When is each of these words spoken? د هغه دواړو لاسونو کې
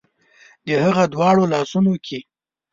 د 0.65 0.69
هغه 0.85 1.03
دواړو 1.13 1.43
لاسونو 1.53 1.93
کې 2.05 2.19